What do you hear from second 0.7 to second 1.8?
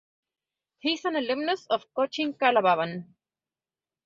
He is an alumnus